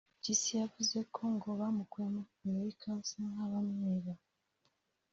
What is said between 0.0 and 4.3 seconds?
Mpyisi yavuze ko ngo bamukuye muri Amerika basa nk’abamwiba